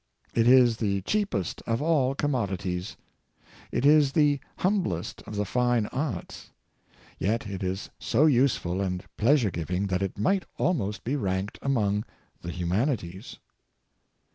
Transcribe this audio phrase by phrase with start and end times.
[0.33, 2.97] It is the cheapest of all commodities.
[3.71, 6.49] It is the humblest of the fine arts,
[7.19, 11.59] yet it is so useful and pleasure giving that it might al most be ranked
[11.61, 12.03] among
[12.41, 13.37] the humanities.